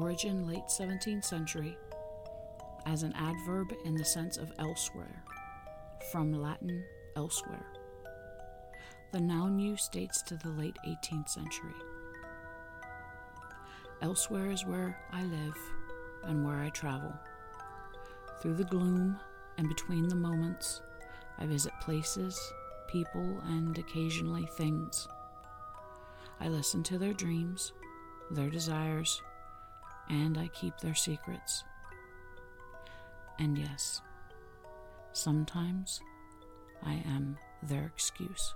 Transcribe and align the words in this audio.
Origin 0.00 0.46
late 0.46 0.64
17th 0.66 1.24
century 1.24 1.76
as 2.86 3.02
an 3.02 3.12
adverb 3.12 3.72
in 3.84 3.94
the 3.94 4.04
sense 4.04 4.38
of 4.38 4.50
elsewhere, 4.58 5.22
from 6.10 6.32
Latin 6.32 6.82
elsewhere. 7.16 7.66
The 9.12 9.20
noun 9.20 9.58
use 9.58 9.88
dates 9.88 10.22
to 10.22 10.36
the 10.36 10.48
late 10.48 10.76
18th 10.88 11.28
century. 11.28 11.74
Elsewhere 14.00 14.50
is 14.50 14.64
where 14.64 14.98
I 15.12 15.22
live 15.24 15.58
and 16.24 16.46
where 16.46 16.56
I 16.56 16.70
travel. 16.70 17.12
Through 18.40 18.54
the 18.54 18.64
gloom 18.64 19.18
and 19.58 19.68
between 19.68 20.08
the 20.08 20.14
moments, 20.14 20.80
I 21.38 21.44
visit 21.44 21.72
places, 21.82 22.40
people, 22.88 23.42
and 23.48 23.76
occasionally 23.76 24.46
things. 24.56 25.06
I 26.40 26.48
listen 26.48 26.82
to 26.84 26.96
their 26.96 27.12
dreams, 27.12 27.74
their 28.30 28.48
desires, 28.48 29.20
and 30.10 30.36
I 30.36 30.48
keep 30.48 30.78
their 30.78 30.94
secrets. 30.94 31.64
And 33.38 33.56
yes, 33.56 34.02
sometimes 35.12 36.00
I 36.84 37.02
am 37.06 37.38
their 37.62 37.86
excuse. 37.86 38.54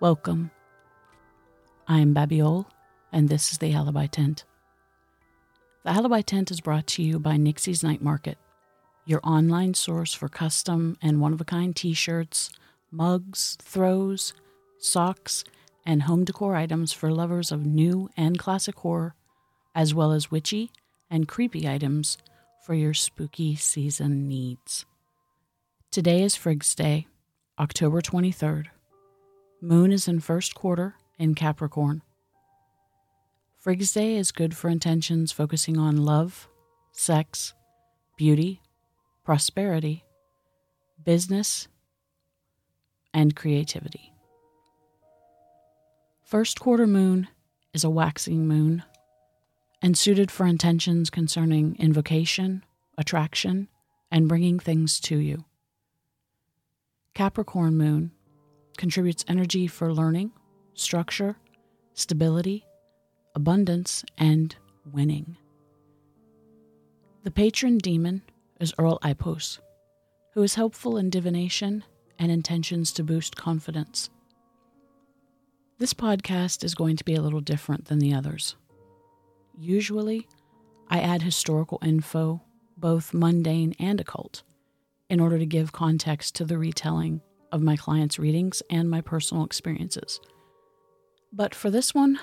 Welcome. 0.00 0.50
I 1.88 1.98
am 1.98 2.14
Babiole, 2.14 2.66
and 3.12 3.28
this 3.28 3.50
is 3.50 3.58
the 3.58 3.72
Alibi 3.74 4.06
Tent. 4.06 4.44
The 5.84 5.90
Alibi 5.90 6.20
Tent 6.20 6.50
is 6.50 6.60
brought 6.60 6.86
to 6.88 7.02
you 7.02 7.18
by 7.18 7.36
Nixie's 7.36 7.82
Night 7.82 8.00
Market, 8.00 8.38
your 9.04 9.20
online 9.24 9.74
source 9.74 10.14
for 10.14 10.28
custom 10.28 10.96
and 11.02 11.20
one 11.20 11.32
of 11.32 11.40
a 11.40 11.44
kind 11.44 11.74
t 11.74 11.94
shirts, 11.94 12.50
mugs, 12.90 13.56
throws, 13.60 14.34
socks, 14.78 15.44
and 15.84 16.02
home 16.02 16.24
decor 16.24 16.54
items 16.54 16.92
for 16.92 17.10
lovers 17.10 17.50
of 17.50 17.64
new 17.64 18.10
and 18.16 18.38
classic 18.38 18.76
horror, 18.76 19.14
as 19.74 19.94
well 19.94 20.12
as 20.12 20.30
witchy 20.30 20.70
and 21.10 21.28
creepy 21.28 21.68
items 21.68 22.18
for 22.64 22.74
your 22.74 22.94
spooky 22.94 23.56
season 23.56 24.28
needs. 24.28 24.84
Today 25.90 26.22
is 26.22 26.36
Friggs 26.36 26.74
Day, 26.74 27.06
October 27.58 28.02
23rd. 28.02 28.66
Moon 29.60 29.90
is 29.90 30.06
in 30.06 30.20
first 30.20 30.54
quarter 30.54 30.94
in 31.18 31.34
Capricorn. 31.34 32.02
Friggs 33.58 33.92
Day 33.92 34.16
is 34.16 34.30
good 34.30 34.54
for 34.54 34.68
intentions 34.68 35.32
focusing 35.32 35.78
on 35.78 36.04
love, 36.04 36.48
sex, 36.92 37.54
beauty, 38.16 38.60
prosperity, 39.24 40.04
business, 41.04 41.68
and 43.12 43.34
creativity. 43.34 44.12
First 46.24 46.60
quarter 46.60 46.86
moon 46.86 47.28
is 47.72 47.84
a 47.84 47.90
waxing 47.90 48.46
moon 48.46 48.82
and 49.80 49.96
suited 49.96 50.30
for 50.30 50.46
intentions 50.46 51.10
concerning 51.10 51.76
invocation, 51.78 52.64
attraction, 52.96 53.68
and 54.10 54.28
bringing 54.28 54.58
things 54.58 55.00
to 55.00 55.16
you. 55.16 55.44
Capricorn 57.14 57.76
moon 57.76 58.12
contributes 58.76 59.24
energy 59.28 59.66
for 59.66 59.92
learning, 59.92 60.32
structure, 60.74 61.36
stability, 61.94 62.64
abundance, 63.34 64.04
and 64.16 64.54
winning. 64.92 65.36
The 67.24 67.30
patron 67.30 67.78
demon 67.78 68.22
is 68.60 68.72
Earl 68.78 68.98
Ipos, 69.00 69.58
who 70.34 70.42
is 70.42 70.54
helpful 70.54 70.96
in 70.96 71.10
divination 71.10 71.84
and 72.18 72.30
intentions 72.30 72.92
to 72.92 73.04
boost 73.04 73.36
confidence. 73.36 74.10
This 75.78 75.94
podcast 75.94 76.64
is 76.64 76.74
going 76.74 76.96
to 76.96 77.04
be 77.04 77.14
a 77.14 77.22
little 77.22 77.40
different 77.40 77.84
than 77.84 78.00
the 78.00 78.12
others. 78.12 78.56
Usually, 79.56 80.26
I 80.88 81.00
add 81.00 81.22
historical 81.22 81.78
info, 81.82 82.42
both 82.76 83.14
mundane 83.14 83.74
and 83.78 84.00
occult, 84.00 84.42
in 85.08 85.20
order 85.20 85.38
to 85.38 85.46
give 85.46 85.72
context 85.72 86.34
to 86.36 86.44
the 86.44 86.58
retelling 86.58 87.20
of 87.52 87.62
my 87.62 87.76
clients' 87.76 88.18
readings 88.18 88.62
and 88.70 88.90
my 88.90 89.00
personal 89.00 89.44
experiences. 89.44 90.20
But 91.32 91.54
for 91.54 91.70
this 91.70 91.94
one, 91.94 92.18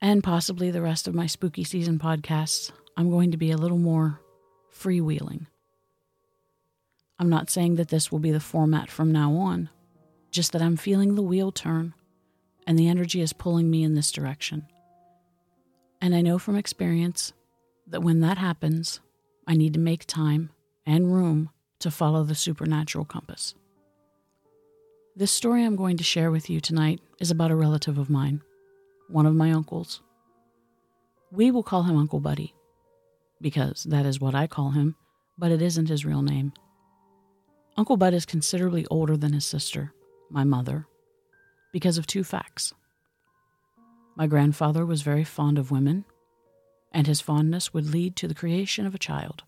and 0.00 0.22
possibly 0.22 0.70
the 0.70 0.82
rest 0.82 1.08
of 1.08 1.14
my 1.14 1.26
spooky 1.26 1.64
season 1.64 1.98
podcasts, 1.98 2.70
I'm 2.96 3.10
going 3.10 3.30
to 3.32 3.36
be 3.36 3.50
a 3.50 3.56
little 3.56 3.78
more 3.78 4.20
freewheeling. 4.74 5.46
I'm 7.18 7.28
not 7.30 7.50
saying 7.50 7.76
that 7.76 7.88
this 7.88 8.12
will 8.12 8.18
be 8.18 8.30
the 8.30 8.40
format 8.40 8.90
from 8.90 9.10
now 9.10 9.32
on, 9.34 9.70
just 10.30 10.52
that 10.52 10.62
I'm 10.62 10.76
feeling 10.76 11.14
the 11.14 11.22
wheel 11.22 11.50
turn 11.50 11.94
and 12.66 12.78
the 12.78 12.88
energy 12.88 13.20
is 13.20 13.32
pulling 13.32 13.70
me 13.70 13.82
in 13.84 13.94
this 13.94 14.12
direction. 14.12 14.66
And 16.00 16.14
I 16.14 16.20
know 16.20 16.38
from 16.38 16.56
experience 16.56 17.32
that 17.86 18.02
when 18.02 18.20
that 18.20 18.38
happens, 18.38 19.00
I 19.46 19.54
need 19.54 19.72
to 19.74 19.80
make 19.80 20.04
time 20.04 20.50
and 20.84 21.14
room 21.14 21.50
to 21.78 21.90
follow 21.90 22.24
the 22.24 22.34
supernatural 22.34 23.04
compass. 23.04 23.54
This 25.14 25.30
story 25.30 25.64
I'm 25.64 25.76
going 25.76 25.96
to 25.96 26.04
share 26.04 26.30
with 26.30 26.50
you 26.50 26.60
tonight 26.60 27.00
is 27.18 27.30
about 27.30 27.50
a 27.50 27.56
relative 27.56 27.96
of 27.96 28.10
mine, 28.10 28.42
one 29.08 29.24
of 29.24 29.34
my 29.34 29.52
uncles. 29.52 30.02
We 31.30 31.50
will 31.50 31.62
call 31.62 31.84
him 31.84 31.96
Uncle 31.96 32.20
Buddy, 32.20 32.54
because 33.40 33.84
that 33.84 34.04
is 34.04 34.20
what 34.20 34.34
I 34.34 34.46
call 34.46 34.72
him, 34.72 34.96
but 35.38 35.52
it 35.52 35.62
isn't 35.62 35.88
his 35.88 36.04
real 36.04 36.22
name. 36.22 36.52
Uncle 37.78 37.96
Bud 37.96 38.14
is 38.14 38.24
considerably 38.24 38.86
older 38.86 39.16
than 39.16 39.34
his 39.34 39.44
sister, 39.44 39.92
my 40.30 40.44
mother, 40.44 40.86
because 41.72 41.98
of 41.98 42.06
two 42.06 42.24
facts. 42.24 42.72
My 44.16 44.26
grandfather 44.26 44.86
was 44.86 45.02
very 45.02 45.24
fond 45.24 45.58
of 45.58 45.70
women, 45.70 46.06
and 46.92 47.06
his 47.06 47.20
fondness 47.20 47.74
would 47.74 47.86
lead 47.86 48.16
to 48.16 48.28
the 48.28 48.34
creation 48.34 48.86
of 48.86 48.94
a 48.94 48.98
child. 48.98 49.42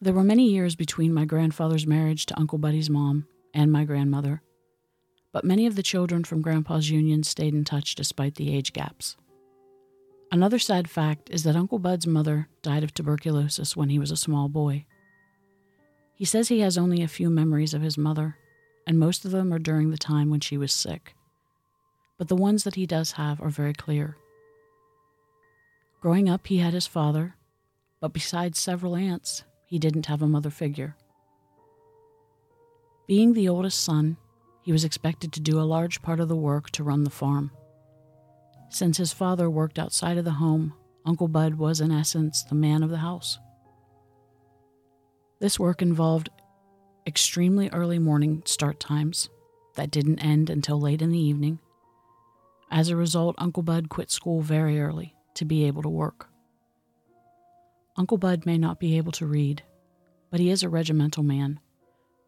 There 0.00 0.14
were 0.14 0.24
many 0.24 0.48
years 0.50 0.76
between 0.76 1.12
my 1.12 1.26
grandfather's 1.26 1.86
marriage 1.86 2.24
to 2.26 2.38
Uncle 2.38 2.58
Buddy's 2.58 2.88
mom 2.88 3.26
and 3.52 3.70
my 3.70 3.84
grandmother, 3.84 4.40
but 5.30 5.44
many 5.44 5.66
of 5.66 5.76
the 5.76 5.82
children 5.82 6.24
from 6.24 6.40
Grandpa's 6.40 6.88
union 6.88 7.22
stayed 7.22 7.52
in 7.52 7.64
touch 7.64 7.96
despite 7.96 8.36
the 8.36 8.54
age 8.54 8.72
gaps. 8.72 9.16
Another 10.32 10.58
sad 10.58 10.88
fact 10.88 11.28
is 11.30 11.42
that 11.42 11.56
Uncle 11.56 11.78
Bud's 11.78 12.06
mother 12.06 12.48
died 12.62 12.82
of 12.82 12.94
tuberculosis 12.94 13.76
when 13.76 13.90
he 13.90 13.98
was 13.98 14.10
a 14.10 14.16
small 14.16 14.48
boy. 14.48 14.86
He 16.18 16.24
says 16.24 16.48
he 16.48 16.60
has 16.60 16.76
only 16.76 17.00
a 17.00 17.08
few 17.08 17.30
memories 17.30 17.74
of 17.74 17.82
his 17.82 17.96
mother, 17.96 18.36
and 18.88 18.98
most 18.98 19.24
of 19.24 19.30
them 19.30 19.52
are 19.52 19.60
during 19.60 19.90
the 19.90 19.96
time 19.96 20.30
when 20.30 20.40
she 20.40 20.58
was 20.58 20.72
sick. 20.72 21.14
But 22.18 22.26
the 22.26 22.34
ones 22.34 22.64
that 22.64 22.74
he 22.74 22.86
does 22.86 23.12
have 23.12 23.40
are 23.40 23.50
very 23.50 23.72
clear. 23.72 24.16
Growing 26.00 26.28
up, 26.28 26.48
he 26.48 26.58
had 26.58 26.74
his 26.74 26.88
father, 26.88 27.36
but 28.00 28.12
besides 28.12 28.58
several 28.58 28.96
aunts, 28.96 29.44
he 29.64 29.78
didn't 29.78 30.06
have 30.06 30.20
a 30.20 30.26
mother 30.26 30.50
figure. 30.50 30.96
Being 33.06 33.32
the 33.32 33.48
oldest 33.48 33.84
son, 33.84 34.16
he 34.62 34.72
was 34.72 34.84
expected 34.84 35.32
to 35.32 35.40
do 35.40 35.60
a 35.60 35.62
large 35.62 36.02
part 36.02 36.18
of 36.18 36.28
the 36.28 36.34
work 36.34 36.70
to 36.70 36.82
run 36.82 37.04
the 37.04 37.10
farm. 37.10 37.52
Since 38.70 38.98
his 38.98 39.12
father 39.12 39.48
worked 39.48 39.78
outside 39.78 40.18
of 40.18 40.24
the 40.24 40.32
home, 40.32 40.74
Uncle 41.06 41.28
Bud 41.28 41.54
was, 41.54 41.80
in 41.80 41.92
essence, 41.92 42.42
the 42.42 42.56
man 42.56 42.82
of 42.82 42.90
the 42.90 42.98
house. 42.98 43.38
This 45.40 45.58
work 45.58 45.82
involved 45.82 46.30
extremely 47.06 47.68
early 47.70 47.98
morning 47.98 48.42
start 48.44 48.80
times 48.80 49.28
that 49.76 49.90
didn't 49.90 50.18
end 50.18 50.50
until 50.50 50.80
late 50.80 51.02
in 51.02 51.10
the 51.10 51.18
evening. 51.18 51.58
As 52.70 52.88
a 52.88 52.96
result, 52.96 53.36
Uncle 53.38 53.62
Bud 53.62 53.88
quit 53.88 54.10
school 54.10 54.40
very 54.42 54.80
early 54.80 55.14
to 55.34 55.44
be 55.44 55.64
able 55.64 55.82
to 55.82 55.88
work. 55.88 56.28
Uncle 57.96 58.18
Bud 58.18 58.46
may 58.46 58.58
not 58.58 58.78
be 58.78 58.96
able 58.96 59.12
to 59.12 59.26
read, 59.26 59.62
but 60.30 60.40
he 60.40 60.50
is 60.50 60.62
a 60.62 60.68
regimental 60.68 61.22
man 61.22 61.60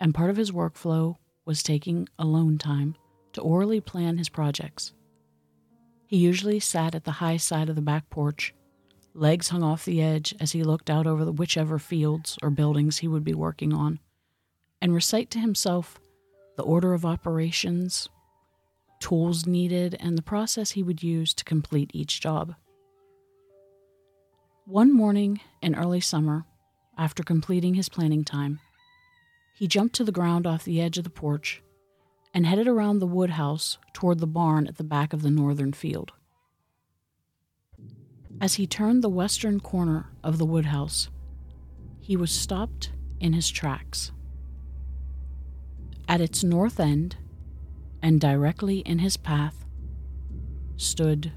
and 0.01 0.15
part 0.15 0.31
of 0.31 0.37
his 0.37 0.51
workflow 0.51 1.17
was 1.45 1.63
taking 1.63 2.09
alone 2.19 2.59
time 2.59 2.97
to 3.35 3.43
orally 3.43 3.81
plan 3.81 4.17
his 4.17 4.31
projects. 4.31 4.93
He 6.07 6.17
usually 6.17 6.59
sat 6.59 6.95
at 6.95 7.05
the 7.05 7.13
high 7.13 7.37
side 7.37 7.69
of 7.69 7.77
the 7.77 7.83
back 7.83 8.09
porch, 8.11 8.55
legs 9.15 9.49
hung 9.49 9.63
off 9.63 9.85
the 9.85 10.03
edge 10.03 10.35
as 10.41 10.53
he 10.53 10.63
looked 10.63 10.91
out 10.91 11.07
over 11.07 11.25
the 11.25 11.33
whichever 11.33 11.79
fields 11.79 12.39
or 12.43 12.51
buildings 12.51 12.99
he 12.99 13.09
would 13.09 13.25
be 13.25 13.35
working 13.35 13.73
on, 13.73 13.99
and 14.81 14.95
recite 14.95 15.31
to 15.31 15.39
himself 15.39 16.01
the 16.57 16.63
order 16.63 16.95
of 16.95 17.05
operations, 17.05 18.09
tools 19.01 19.47
needed, 19.47 19.97
and 19.99 20.17
the 20.17 20.23
process 20.23 20.73
he 20.73 20.83
would 20.83 21.03
use 21.03 21.35
to 21.35 21.45
complete 21.45 21.91
each 21.95 22.21
job. 22.21 22.55
One 24.65 24.93
morning 24.93 25.41
in 25.63 25.75
early 25.75 26.01
summer, 26.01 26.45
after 26.97 27.23
completing 27.23 27.75
his 27.75 27.89
planning 27.89 28.25
time, 28.25 28.61
he 29.55 29.67
jumped 29.67 29.95
to 29.97 30.05
the 30.05 30.13
ground 30.13 30.47
off 30.47 30.65
the 30.65 30.81
edge 30.81 30.99
of 30.99 31.05
the 31.05 31.11
porch 31.11 31.63
and 32.33 32.47
headed 32.47 32.69
around 32.69 32.99
the 32.99 33.07
woodhouse 33.07 33.79
toward 33.93 34.21
the 34.21 34.27
barn 34.27 34.67
at 34.67 34.77
the 34.77 34.85
back 34.85 35.13
of 35.13 35.23
the 35.23 35.31
northern 35.31 35.73
field. 35.73 36.13
As 38.41 38.55
he 38.55 38.67
turned 38.67 39.05
the 39.05 39.11
western 39.11 39.61
corner 39.61 40.07
of 40.25 40.39
the 40.39 40.47
woodhouse, 40.47 41.11
he 42.01 42.17
was 42.17 42.31
stopped 42.31 42.91
in 43.21 43.35
his 43.35 43.51
tracks 43.51 44.13
At 46.09 46.23
its 46.23 46.43
north 46.43 46.81
end, 46.81 47.17
and 48.03 48.21
directly 48.21 48.79
in 48.79 48.99
his 49.01 49.17
path, 49.17 49.67
stood 50.77 51.33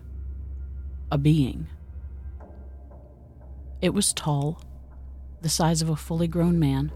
a 1.11 1.17
being. 1.17 1.67
It 3.81 3.93
was 3.93 4.13
tall, 4.13 4.61
the 5.41 5.49
size 5.49 5.81
of 5.81 5.89
a 5.89 5.95
fully 5.97 6.27
grown 6.27 6.57
man, 6.57 6.91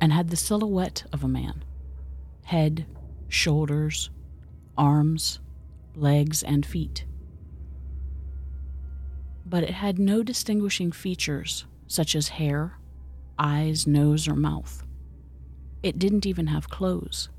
and 0.00 0.12
had 0.12 0.30
the 0.30 0.36
silhouette 0.36 1.04
of 1.12 1.24
a 1.24 1.28
man 1.28 1.64
head, 2.44 2.86
shoulders, 3.28 4.08
arms, 4.78 5.40
legs, 5.94 6.42
and 6.42 6.64
feet. 6.64 7.04
But 9.48 9.62
it 9.62 9.70
had 9.70 9.98
no 9.98 10.22
distinguishing 10.22 10.92
features 10.92 11.64
such 11.86 12.14
as 12.14 12.28
hair, 12.28 12.78
eyes, 13.38 13.86
nose, 13.86 14.28
or 14.28 14.34
mouth. 14.34 14.84
It 15.82 15.98
didn't 15.98 16.26
even 16.26 16.48
have 16.48 16.68
clothes. 16.68 17.30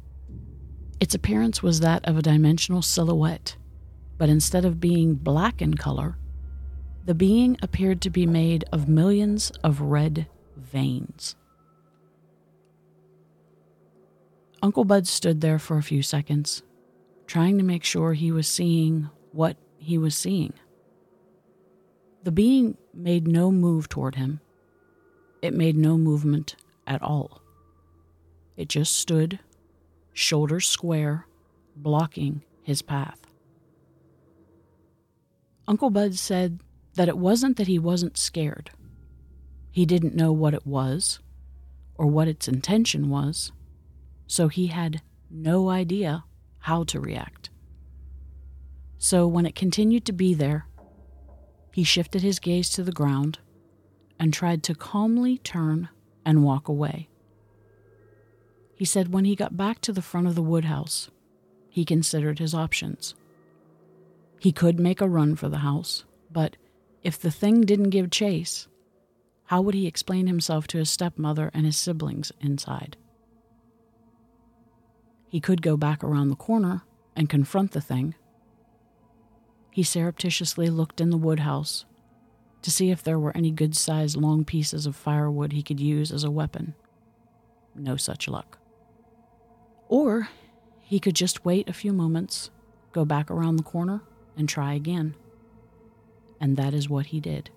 Its 0.99 1.13
appearance 1.13 1.61
was 1.61 1.81
that 1.81 2.05
of 2.07 2.17
a 2.17 2.21
dimensional 2.21 2.81
silhouette, 2.81 3.57
but 4.17 4.29
instead 4.29 4.65
of 4.65 4.79
being 4.79 5.15
black 5.15 5.61
in 5.61 5.75
color, 5.75 6.17
the 7.05 7.13
being 7.13 7.57
appeared 7.61 8.01
to 8.01 8.09
be 8.09 8.25
made 8.25 8.65
of 8.71 8.89
millions 8.89 9.51
of 9.63 9.81
red 9.81 10.27
veins. 10.57 11.35
Uncle 14.61 14.83
Bud 14.83 15.07
stood 15.07 15.41
there 15.41 15.59
for 15.59 15.77
a 15.77 15.83
few 15.83 16.01
seconds, 16.01 16.63
trying 17.27 17.57
to 17.57 17.63
make 17.63 17.83
sure 17.83 18.13
he 18.13 18.31
was 18.31 18.47
seeing 18.47 19.09
what 19.31 19.57
he 19.77 19.97
was 19.97 20.17
seeing. 20.17 20.53
The 22.23 22.31
being 22.31 22.77
made 22.93 23.27
no 23.27 23.51
move 23.51 23.89
toward 23.89 24.15
him. 24.15 24.41
It 25.41 25.53
made 25.53 25.77
no 25.77 25.97
movement 25.97 26.55
at 26.85 27.01
all. 27.01 27.41
It 28.57 28.67
just 28.67 28.95
stood, 28.95 29.39
shoulders 30.11 30.67
square, 30.67 31.27
blocking 31.75 32.43
his 32.61 32.81
path. 32.81 33.21
Uncle 35.67 35.89
Bud 35.89 36.15
said 36.15 36.59
that 36.95 37.07
it 37.07 37.17
wasn't 37.17 37.57
that 37.57 37.67
he 37.67 37.79
wasn't 37.79 38.17
scared. 38.17 38.71
He 39.71 39.85
didn't 39.85 40.15
know 40.15 40.31
what 40.33 40.53
it 40.53 40.65
was 40.65 41.19
or 41.95 42.07
what 42.07 42.27
its 42.27 42.47
intention 42.47 43.09
was 43.09 43.51
so 44.29 44.47
he 44.47 44.67
had 44.67 45.01
no 45.29 45.69
idea 45.69 46.23
how 46.59 46.83
to 46.83 46.99
react. 46.99 47.49
So 48.99 49.27
when 49.27 49.47
it 49.47 49.55
continued 49.55 50.05
to 50.05 50.13
be 50.13 50.35
there, 50.35 50.67
he 51.79 51.85
shifted 51.85 52.21
his 52.21 52.39
gaze 52.39 52.69
to 52.69 52.83
the 52.83 52.91
ground 52.91 53.39
and 54.19 54.33
tried 54.33 54.61
to 54.61 54.75
calmly 54.75 55.37
turn 55.37 55.87
and 56.25 56.43
walk 56.43 56.67
away. 56.67 57.07
He 58.75 58.83
said 58.83 59.13
when 59.13 59.23
he 59.23 59.33
got 59.33 59.55
back 59.55 59.79
to 59.79 59.93
the 59.93 60.01
front 60.01 60.27
of 60.27 60.35
the 60.35 60.41
woodhouse, 60.41 61.09
he 61.69 61.85
considered 61.85 62.37
his 62.37 62.53
options. 62.53 63.15
He 64.41 64.51
could 64.51 64.77
make 64.77 64.99
a 64.99 65.07
run 65.07 65.37
for 65.37 65.47
the 65.47 65.59
house, 65.59 66.03
but 66.29 66.57
if 67.01 67.17
the 67.17 67.31
thing 67.31 67.61
didn't 67.61 67.91
give 67.91 68.11
chase, 68.11 68.67
how 69.45 69.61
would 69.61 69.73
he 69.73 69.87
explain 69.87 70.27
himself 70.27 70.67
to 70.67 70.79
his 70.79 70.89
stepmother 70.89 71.49
and 71.53 71.65
his 71.65 71.77
siblings 71.77 72.33
inside? 72.41 72.97
He 75.29 75.39
could 75.39 75.61
go 75.61 75.77
back 75.77 76.03
around 76.03 76.27
the 76.27 76.35
corner 76.35 76.81
and 77.15 77.29
confront 77.29 77.71
the 77.71 77.79
thing. 77.79 78.15
He 79.71 79.83
surreptitiously 79.83 80.69
looked 80.69 80.99
in 80.99 81.09
the 81.09 81.17
woodhouse 81.17 81.85
to 82.61 82.71
see 82.71 82.91
if 82.91 83.03
there 83.03 83.19
were 83.19 83.35
any 83.35 83.51
good 83.51 83.75
sized 83.75 84.17
long 84.17 84.43
pieces 84.43 84.85
of 84.85 84.95
firewood 84.95 85.53
he 85.53 85.63
could 85.63 85.79
use 85.79 86.11
as 86.11 86.23
a 86.23 86.31
weapon. 86.31 86.75
No 87.75 87.95
such 87.95 88.27
luck. 88.27 88.57
Or 89.87 90.29
he 90.79 90.99
could 90.99 91.15
just 91.15 91.45
wait 91.45 91.69
a 91.69 91.73
few 91.73 91.93
moments, 91.93 92.49
go 92.91 93.05
back 93.05 93.29
around 93.31 93.55
the 93.55 93.63
corner, 93.63 94.01
and 94.35 94.49
try 94.49 94.73
again. 94.73 95.15
And 96.39 96.57
that 96.57 96.73
is 96.73 96.89
what 96.89 97.07
he 97.07 97.19
did. 97.19 97.49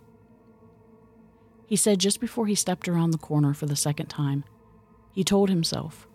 He 1.66 1.76
said 1.76 1.98
just 1.98 2.20
before 2.20 2.46
he 2.46 2.54
stepped 2.54 2.88
around 2.88 3.10
the 3.12 3.18
corner 3.18 3.54
for 3.54 3.66
the 3.66 3.76
second 3.76 4.06
time, 4.06 4.44
he 5.12 5.24
told 5.24 5.48
himself 5.48 6.06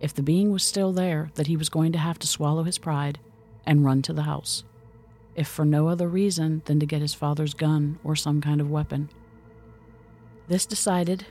if 0.00 0.12
the 0.12 0.22
being 0.22 0.50
was 0.50 0.64
still 0.64 0.92
there, 0.92 1.30
that 1.36 1.46
he 1.46 1.56
was 1.56 1.68
going 1.68 1.92
to 1.92 1.98
have 1.98 2.18
to 2.18 2.26
swallow 2.26 2.64
his 2.64 2.78
pride 2.78 3.20
and 3.64 3.84
run 3.84 4.02
to 4.02 4.12
the 4.12 4.22
house, 4.22 4.64
if 5.34 5.48
for 5.48 5.64
no 5.64 5.88
other 5.88 6.08
reason 6.08 6.62
than 6.66 6.78
to 6.80 6.86
get 6.86 7.00
his 7.00 7.14
father's 7.14 7.54
gun 7.54 7.98
or 8.04 8.14
some 8.14 8.40
kind 8.40 8.60
of 8.60 8.70
weapon. 8.70 9.08
This 10.48 10.66
decided, 10.66 11.26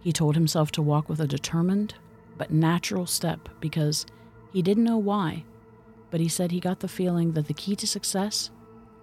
he 0.00 0.12
told 0.12 0.34
himself 0.34 0.70
to 0.72 0.82
walk 0.82 1.08
with 1.08 1.20
a 1.20 1.26
determined 1.26 1.94
but 2.36 2.50
natural 2.50 3.06
step 3.06 3.48
because 3.60 4.06
he 4.52 4.62
didn't 4.62 4.84
know 4.84 4.98
why, 4.98 5.44
but 6.10 6.20
he 6.20 6.28
said 6.28 6.52
he 6.52 6.60
got 6.60 6.80
the 6.80 6.88
feeling 6.88 7.32
that 7.32 7.48
the 7.48 7.54
key 7.54 7.74
to 7.76 7.86
success 7.86 8.50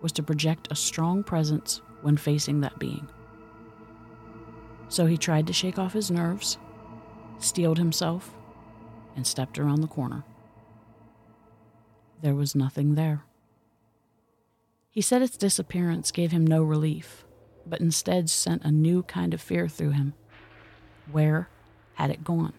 was 0.02 0.12
to 0.14 0.24
project 0.24 0.68
a 0.72 0.76
strong 0.76 1.24
presence 1.24 1.82
when 2.02 2.18
facing 2.18 2.62
that 2.62 2.80
being. 2.80 3.08
So 4.90 5.06
he 5.06 5.18
tried 5.18 5.48
to 5.48 5.54
shake 5.54 5.80
off 5.80 5.94
his 5.94 6.12
nerves, 6.12 6.58
steeled 7.40 7.78
himself, 7.78 8.34
and 9.16 9.26
stepped 9.26 9.60
around 9.60 9.82
the 9.82 9.88
corner. 9.88 10.24
There 12.22 12.36
was 12.36 12.56
nothing 12.56 12.96
there. 12.96 13.24
He 14.92 15.00
said 15.00 15.22
its 15.22 15.38
disappearance 15.38 16.12
gave 16.12 16.32
him 16.32 16.46
no 16.46 16.62
relief, 16.62 17.24
but 17.66 17.80
instead 17.80 18.30
sent 18.30 18.66
a 18.66 18.72
new 18.72 19.04
kind 19.04 19.34
of 19.34 19.40
fear 19.40 19.70
through 19.70 19.92
him. 19.92 20.14
Where 21.10 21.48
had 21.94 22.10
it 22.10 22.26
gone? 22.26 22.54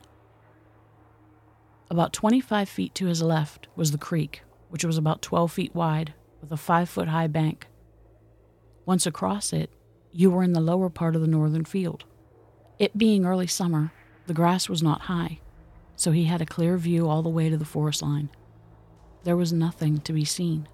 About 1.90 2.14
25 2.14 2.70
feet 2.70 2.94
to 2.94 3.06
his 3.06 3.20
left 3.22 3.68
was 3.76 3.92
the 3.92 3.98
creek, 3.98 4.42
which 4.70 4.82
was 4.82 4.96
about 4.96 5.20
12 5.20 5.52
feet 5.52 5.74
wide, 5.74 6.14
with 6.40 6.50
a 6.50 6.56
five 6.56 6.88
foot 6.88 7.08
high 7.08 7.26
bank. 7.26 7.66
Once 8.86 9.06
across 9.06 9.52
it, 9.52 9.68
you 10.10 10.30
were 10.30 10.42
in 10.42 10.54
the 10.54 10.60
lower 10.60 10.88
part 10.88 11.14
of 11.14 11.20
the 11.20 11.26
northern 11.28 11.66
field. 11.66 12.04
It 12.78 12.96
being 12.96 13.26
early 13.26 13.46
summer, 13.46 13.92
the 14.26 14.32
grass 14.32 14.70
was 14.70 14.82
not 14.82 15.02
high, 15.02 15.40
so 15.96 16.12
he 16.12 16.24
had 16.24 16.40
a 16.40 16.46
clear 16.46 16.78
view 16.78 17.10
all 17.10 17.22
the 17.22 17.28
way 17.28 17.50
to 17.50 17.58
the 17.58 17.66
forest 17.66 18.00
line. 18.00 18.30
There 19.24 19.36
was 19.36 19.52
nothing 19.52 20.00
to 20.00 20.14
be 20.14 20.24
seen. 20.24 20.66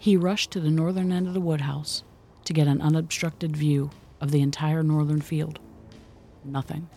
He 0.00 0.16
rushed 0.16 0.50
to 0.52 0.60
the 0.60 0.70
northern 0.70 1.12
end 1.12 1.26
of 1.26 1.34
the 1.34 1.40
woodhouse 1.40 2.02
to 2.44 2.52
get 2.52 2.68
an 2.68 2.80
unobstructed 2.80 3.56
view 3.56 3.90
of 4.20 4.30
the 4.30 4.40
entire 4.40 4.82
northern 4.82 5.20
field. 5.20 5.58
Nothing. 6.44 6.88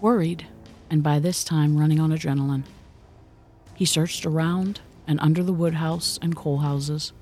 Worried, 0.00 0.46
and 0.90 1.02
by 1.02 1.18
this 1.18 1.44
time 1.44 1.78
running 1.78 2.00
on 2.00 2.10
adrenaline, 2.10 2.64
he 3.74 3.84
searched 3.84 4.26
around 4.26 4.80
and 5.06 5.20
under 5.20 5.42
the 5.42 5.52
woodhouse 5.52 6.18
and 6.22 6.36
coal 6.36 6.58
houses, 6.58 7.12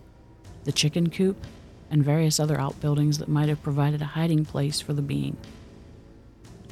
the 0.64 0.72
chicken 0.72 1.10
coop, 1.10 1.46
and 1.90 2.04
various 2.04 2.38
other 2.38 2.60
outbuildings 2.60 3.18
that 3.18 3.28
might 3.28 3.48
have 3.48 3.62
provided 3.62 4.00
a 4.00 4.06
hiding 4.06 4.44
place 4.44 4.80
for 4.80 4.92
the 4.92 5.02
being. 5.02 5.36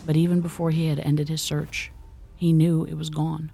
But 0.06 0.16
even 0.16 0.40
before 0.40 0.70
he 0.70 0.86
had 0.86 1.00
ended 1.00 1.28
his 1.28 1.42
search, 1.42 1.90
he 2.36 2.52
knew 2.52 2.84
it 2.84 2.94
was 2.94 3.10
gone. 3.10 3.50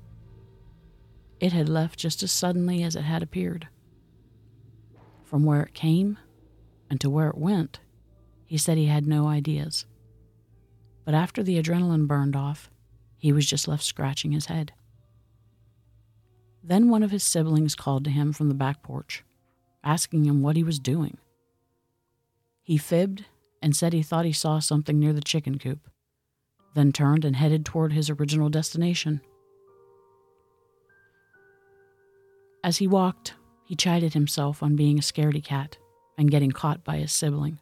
It 1.44 1.52
had 1.52 1.68
left 1.68 1.98
just 1.98 2.22
as 2.22 2.32
suddenly 2.32 2.82
as 2.82 2.96
it 2.96 3.02
had 3.02 3.22
appeared. 3.22 3.68
From 5.24 5.44
where 5.44 5.62
it 5.62 5.74
came 5.74 6.16
and 6.88 6.98
to 7.02 7.10
where 7.10 7.28
it 7.28 7.36
went, 7.36 7.80
he 8.46 8.56
said 8.56 8.78
he 8.78 8.86
had 8.86 9.06
no 9.06 9.26
ideas. 9.26 9.84
But 11.04 11.12
after 11.12 11.42
the 11.42 11.60
adrenaline 11.62 12.06
burned 12.06 12.34
off, 12.34 12.70
he 13.18 13.30
was 13.30 13.44
just 13.44 13.68
left 13.68 13.82
scratching 13.82 14.32
his 14.32 14.46
head. 14.46 14.72
Then 16.62 16.88
one 16.88 17.02
of 17.02 17.10
his 17.10 17.22
siblings 17.22 17.74
called 17.74 18.04
to 18.04 18.10
him 18.10 18.32
from 18.32 18.48
the 18.48 18.54
back 18.54 18.82
porch, 18.82 19.22
asking 19.84 20.24
him 20.24 20.40
what 20.40 20.56
he 20.56 20.64
was 20.64 20.78
doing. 20.78 21.18
He 22.62 22.78
fibbed 22.78 23.26
and 23.60 23.76
said 23.76 23.92
he 23.92 24.02
thought 24.02 24.24
he 24.24 24.32
saw 24.32 24.60
something 24.60 24.98
near 24.98 25.12
the 25.12 25.20
chicken 25.20 25.58
coop 25.58 25.90
then 26.74 26.90
turned 26.90 27.24
and 27.24 27.36
headed 27.36 27.64
toward 27.64 27.92
his 27.92 28.10
original 28.10 28.48
destination. 28.48 29.20
As 32.64 32.78
he 32.78 32.86
walked, 32.86 33.34
he 33.62 33.76
chided 33.76 34.14
himself 34.14 34.62
on 34.62 34.74
being 34.74 34.98
a 34.98 35.02
scaredy 35.02 35.44
cat 35.44 35.76
and 36.16 36.30
getting 36.30 36.50
caught 36.50 36.82
by 36.82 36.96
his 36.96 37.12
sibling, 37.12 37.60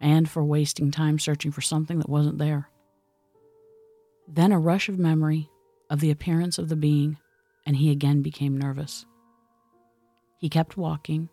and 0.00 0.26
for 0.26 0.42
wasting 0.42 0.90
time 0.90 1.18
searching 1.18 1.52
for 1.52 1.60
something 1.60 1.98
that 1.98 2.08
wasn't 2.08 2.38
there. 2.38 2.70
Then 4.26 4.50
a 4.50 4.58
rush 4.58 4.88
of 4.88 4.98
memory 4.98 5.50
of 5.90 6.00
the 6.00 6.10
appearance 6.10 6.56
of 6.56 6.70
the 6.70 6.76
being, 6.76 7.18
and 7.66 7.76
he 7.76 7.90
again 7.90 8.22
became 8.22 8.56
nervous. 8.56 9.04
He 10.38 10.48
kept 10.48 10.78
walking, 10.78 11.28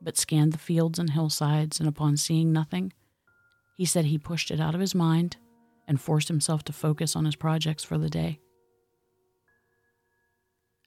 but 0.00 0.16
scanned 0.16 0.52
the 0.52 0.58
fields 0.58 1.00
and 1.00 1.10
hillsides, 1.10 1.80
and 1.80 1.88
upon 1.88 2.16
seeing 2.16 2.52
nothing, 2.52 2.92
he 3.76 3.84
said 3.84 4.04
he 4.04 4.16
pushed 4.16 4.52
it 4.52 4.60
out 4.60 4.76
of 4.76 4.80
his 4.80 4.94
mind 4.94 5.38
and 5.88 6.00
forced 6.00 6.28
himself 6.28 6.62
to 6.64 6.72
focus 6.72 7.16
on 7.16 7.24
his 7.24 7.34
projects 7.34 7.82
for 7.82 7.98
the 7.98 8.10
day. 8.10 8.38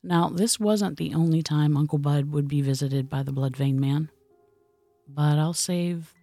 Now, 0.05 0.29
this 0.29 0.59
wasn't 0.59 0.97
the 0.97 1.15
only 1.15 1.41
time 1.41 1.75
Uncle 1.75 1.97
Bud 1.97 2.31
would 2.31 2.47
be 2.47 2.61
visited 2.61 3.09
by 3.09 3.23
the 3.23 3.31
Blood 3.31 3.57
Vein 3.57 3.79
Man, 3.79 4.11
but 5.07 5.39
I'll 5.39 5.51
save 5.51 6.13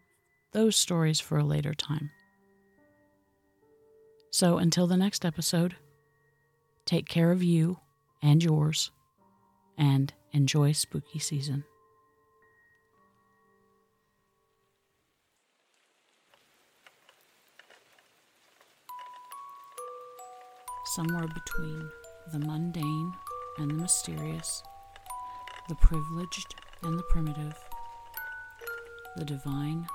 those 0.53 0.77
stories 0.77 1.19
for 1.19 1.37
a 1.37 1.43
later 1.43 1.75
time. 1.75 2.12
So 4.31 4.59
until 4.59 4.87
the 4.87 4.97
next 4.97 5.25
episode, 5.25 5.75
take 6.87 7.09
care 7.09 7.33
of 7.33 7.43
you 7.43 7.81
and 8.23 8.41
yours, 8.41 8.93
and 9.77 10.15
enjoy 10.31 10.71
spooky 10.71 11.19
season. 11.19 11.65
Somewhere 20.95 21.27
between 21.27 21.91
the 22.33 22.39
mundane 22.39 23.12
and 23.59 23.71
the 23.71 23.75
mysterious, 23.75 24.62
the 25.68 25.75
privileged 25.75 26.54
and 26.82 26.99
the 26.99 27.02
primitive, 27.04 27.54
the 29.16 29.25
divine 29.25 29.87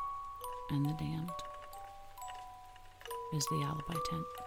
and 0.70 0.86
the 0.86 0.94
damned 0.94 1.30
is 3.34 3.46
the 3.48 3.64
alibi 3.64 3.96
tent. 4.10 4.47